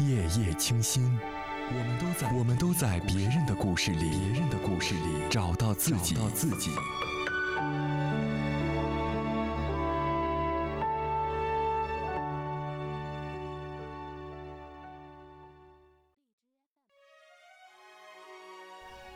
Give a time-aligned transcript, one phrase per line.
[0.00, 1.02] 夜夜清新，
[1.70, 6.70] 我们都在我们都在别人的故事里，别人的故事里找到自己，找到自己。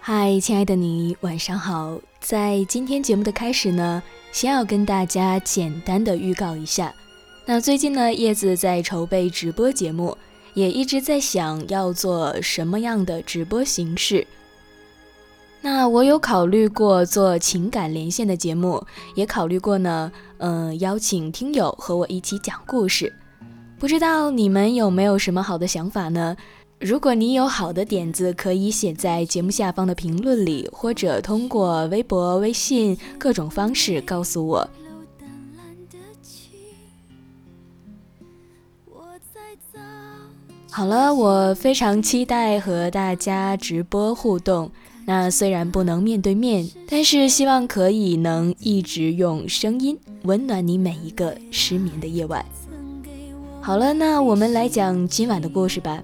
[0.00, 2.00] 嗨，亲爱的你，晚上好。
[2.20, 4.02] 在今天节目的开始呢，
[4.32, 6.92] 先要跟大家简单的预告一下。
[7.44, 10.16] 那最近呢，叶子在筹备直播节目，
[10.54, 14.26] 也一直在想要做什么样的直播形式。
[15.62, 18.82] 那我有考虑过做情感连线的节目，
[19.14, 23.12] 也考虑过呢，嗯，邀请听友和我一起讲故事。
[23.78, 26.36] 不知道你们有没有什么好的想法呢？
[26.78, 34.66] 如果你有好的点子，可以写在节目下方的评论里，或者通过微博、微信各种方式告诉我。
[40.70, 44.70] 好了，我非常期待和大家直播互动。
[45.04, 52.44] 那虽然不能面对面，但是希望可以能一直用声音温暖你每一个失眠的夜晚。
[53.60, 56.02] 好了，那我们来讲今晚的故事吧。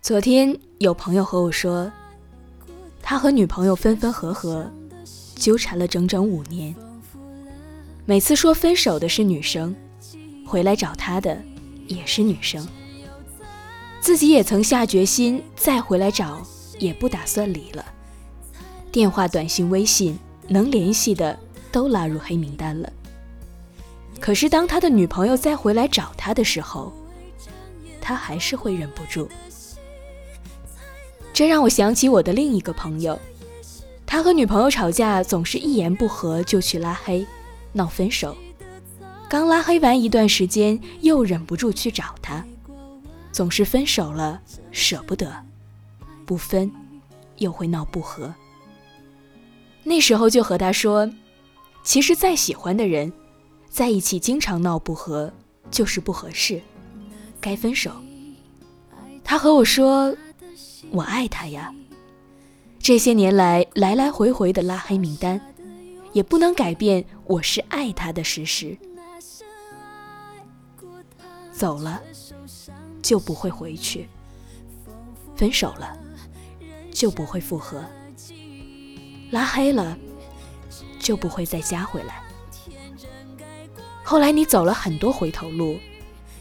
[0.00, 1.90] 昨天有朋友和我说，
[3.02, 4.70] 他和女朋友分分合合，
[5.34, 6.72] 纠缠了整整五年。
[8.08, 9.74] 每次说分手的是女生，
[10.46, 11.36] 回来找他的
[11.88, 12.64] 也是女生。
[14.00, 16.40] 自己也曾下决心再回来找，
[16.78, 17.84] 也不打算离了。
[18.92, 21.36] 电话、短信、微信能联系的
[21.72, 22.88] 都拉入黑名单了。
[24.20, 26.92] 可是当他的女朋友再回来找他的时候，
[28.00, 29.28] 他还是会忍不住。
[31.32, 33.18] 这让我想起我的另一个朋友，
[34.06, 37.26] 他和女朋友吵架，总是一言不合就去拉黑，
[37.76, 38.34] 闹分手。
[39.28, 42.44] 刚拉黑完一段时间，又忍不住去找他，
[43.30, 44.40] 总是分手了
[44.72, 45.32] 舍不得，
[46.24, 46.72] 不分
[47.36, 48.34] 又会闹不和。
[49.84, 51.08] 那时候就和他说，
[51.84, 53.12] 其实再喜欢的人，
[53.68, 55.32] 在一起经常闹不和，
[55.70, 56.60] 就是不合适，
[57.40, 57.92] 该分手。
[59.22, 60.16] 他和我说。
[60.92, 61.74] 我爱他呀，
[62.78, 65.40] 这些年来来来回回的拉黑名单，
[66.16, 68.74] 也不能改变我是爱他的事实。
[71.52, 72.00] 走了
[73.02, 74.08] 就不会回去，
[75.36, 75.94] 分手了
[76.90, 77.84] 就不会复合，
[79.30, 79.94] 拉黑了
[80.98, 82.22] 就不会再加回来。
[84.02, 85.78] 后来你走了很多回头路，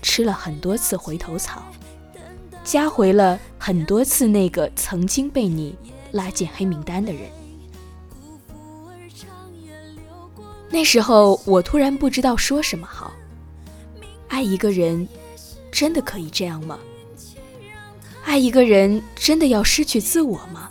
[0.01, 1.61] 吃了很多次回头草。
[2.63, 5.77] 加回了很多次那个曾经被你
[6.13, 7.29] 拉进黑名单的人。
[10.69, 13.13] 那时候我突然不知道说什么好。
[14.27, 15.07] 爱一个人，
[15.71, 16.79] 真的可以这样吗？
[18.23, 20.69] 爱一个人，真的要失去自我吗？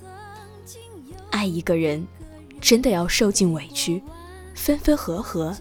[1.30, 2.06] 爱一个人，
[2.60, 4.02] 真的要受尽委屈，
[4.54, 5.56] 分分合合，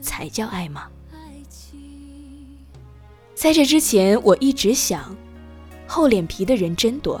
[0.00, 0.88] 才叫爱吗？
[3.34, 5.14] 在这之前，我一直想。
[5.86, 7.20] 厚脸皮的人真多，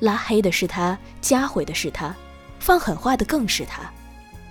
[0.00, 2.14] 拉黑的是他，加回的是他，
[2.58, 3.90] 放狠话的更是他，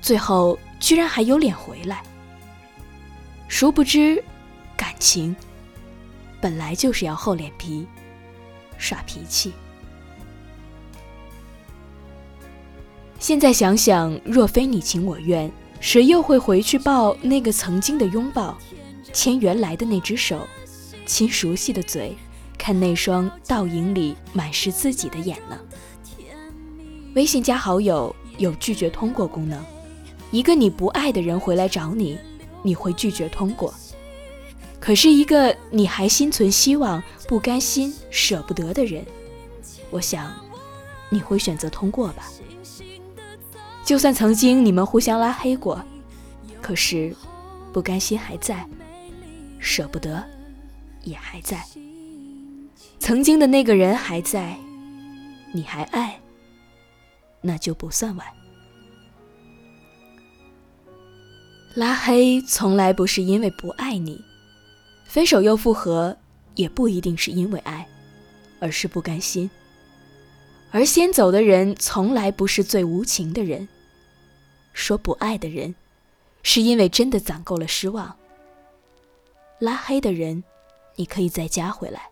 [0.02, 2.02] 最后居然还有脸回来。
[3.48, 4.24] 殊不知，
[4.78, 5.36] 感情
[6.40, 7.86] 本来就是要厚脸皮，
[8.78, 9.54] 耍脾气。
[13.20, 15.52] 现在想想，若非你情我愿，
[15.82, 18.58] 谁又会回去抱那个曾经的拥抱，
[19.12, 20.48] 牵原来的那只手，
[21.06, 22.16] 亲熟悉的嘴？
[22.58, 25.58] 看那双倒影里满是自己的眼呢。
[27.16, 29.64] 微信加好友有拒绝通过功能，
[30.32, 32.18] 一个你不爱的人回来找你，
[32.62, 33.74] 你会拒绝通过。
[34.80, 39.06] 可是，一个你还心存希望、不甘心、舍不得的人，
[39.90, 40.32] 我想
[41.10, 42.32] 你会选择通过吧。
[43.84, 45.84] 就算曾经你们互相拉黑过，
[46.62, 47.14] 可是
[47.74, 48.66] 不甘心还在，
[49.58, 50.24] 舍不得
[51.04, 51.66] 也还在。
[53.00, 54.56] 曾经的那个人还在，
[55.52, 56.22] 你还爱，
[57.42, 58.28] 那就不算晚。
[61.80, 64.22] 拉黑从来不是因为不爱你，
[65.06, 66.18] 分手又复合
[66.56, 67.88] 也不一定是因为爱，
[68.60, 69.50] 而是不甘心。
[70.72, 73.66] 而先走的人从来不是最无情的人，
[74.74, 75.74] 说不爱的人，
[76.44, 78.14] 是因为真的攒够了失望。
[79.60, 80.44] 拉黑的人，
[80.98, 82.10] 你可以再加回来。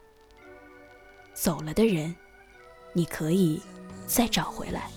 [1.33, 2.15] 走了的人，
[2.93, 3.61] 你可以
[4.05, 4.89] 再找回来。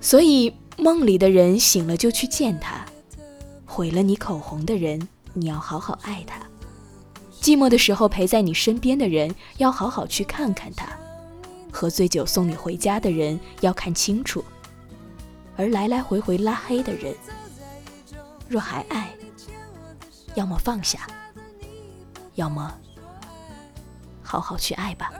[0.00, 2.86] 所以梦里的人醒了就去见他，
[3.72, 6.36] 毁了你口红的人，你要好好爱他；
[7.40, 10.88] 寂寞的时候陪在你身边的人，要好好去看看他；
[11.72, 14.44] 喝醉酒送你回家的人，要看清楚；
[15.56, 17.14] 而来来回回拉黑的人，
[18.46, 19.10] 若还爱，
[20.34, 21.06] 要么放下，
[22.34, 22.70] 要么
[24.22, 25.10] 好好去爱吧。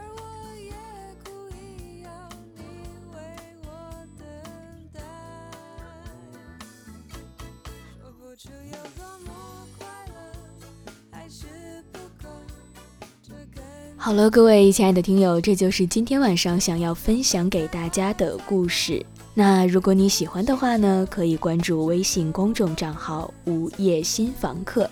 [13.97, 19.05] 好了，各位亲爱的听友，这就是今天晚上想要分享给大家的故事。
[19.33, 24.91] 那如果你喜欢的话呢，可以关注微信公众账号“午夜新房客”。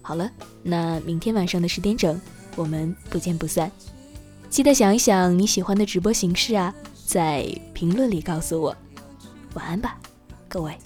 [0.00, 0.30] 好了，
[0.62, 2.20] 那明天晚上的十点整，
[2.54, 3.70] 我们不见不散。
[4.48, 6.72] 记得想一想你喜欢的直播形式啊，
[7.04, 8.76] 在评论里告诉我。
[9.54, 9.98] 晚安吧，
[10.48, 10.78] 各位。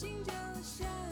[0.00, 0.32] 心就
[0.62, 1.09] 像。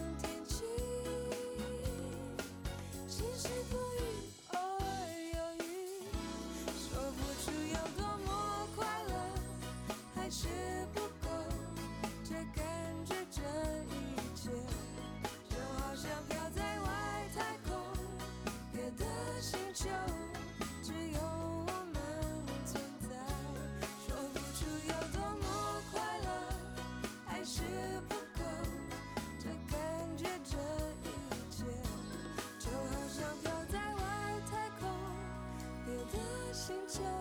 [36.91, 37.18] 저